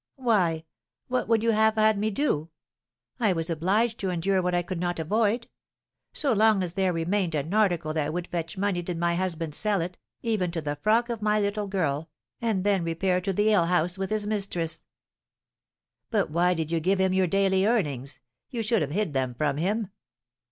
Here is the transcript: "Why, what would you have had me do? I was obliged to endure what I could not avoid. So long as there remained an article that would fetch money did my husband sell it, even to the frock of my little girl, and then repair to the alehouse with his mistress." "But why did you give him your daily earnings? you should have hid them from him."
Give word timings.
"Why, 0.17 0.65
what 1.09 1.27
would 1.27 1.43
you 1.43 1.51
have 1.51 1.75
had 1.75 1.99
me 1.99 2.09
do? 2.09 2.49
I 3.19 3.33
was 3.33 3.51
obliged 3.51 3.99
to 3.99 4.09
endure 4.09 4.41
what 4.41 4.55
I 4.55 4.63
could 4.63 4.79
not 4.79 4.97
avoid. 4.97 5.47
So 6.11 6.33
long 6.33 6.63
as 6.63 6.73
there 6.73 6.91
remained 6.91 7.35
an 7.35 7.53
article 7.53 7.93
that 7.93 8.11
would 8.11 8.27
fetch 8.29 8.57
money 8.57 8.81
did 8.81 8.97
my 8.97 9.13
husband 9.13 9.53
sell 9.53 9.79
it, 9.79 9.99
even 10.23 10.49
to 10.53 10.59
the 10.61 10.75
frock 10.75 11.09
of 11.09 11.21
my 11.21 11.39
little 11.39 11.67
girl, 11.67 12.09
and 12.41 12.63
then 12.63 12.83
repair 12.83 13.21
to 13.21 13.31
the 13.31 13.49
alehouse 13.51 13.99
with 13.99 14.09
his 14.09 14.25
mistress." 14.25 14.85
"But 16.09 16.31
why 16.31 16.55
did 16.55 16.71
you 16.71 16.79
give 16.79 16.97
him 16.99 17.13
your 17.13 17.27
daily 17.27 17.67
earnings? 17.67 18.19
you 18.49 18.63
should 18.63 18.81
have 18.81 18.89
hid 18.89 19.13
them 19.13 19.35
from 19.35 19.57
him." 19.57 19.89